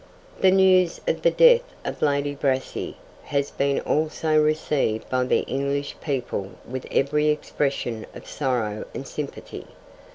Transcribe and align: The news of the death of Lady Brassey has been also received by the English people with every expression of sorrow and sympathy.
The 0.39 0.49
news 0.49 0.99
of 1.07 1.21
the 1.21 1.29
death 1.29 1.61
of 1.85 2.01
Lady 2.01 2.33
Brassey 2.33 2.95
has 3.25 3.51
been 3.51 3.79
also 3.81 4.35
received 4.43 5.07
by 5.11 5.25
the 5.25 5.41
English 5.41 5.95
people 6.01 6.53
with 6.67 6.87
every 6.89 7.27
expression 7.27 8.07
of 8.15 8.27
sorrow 8.27 8.85
and 8.95 9.05
sympathy. 9.07 9.65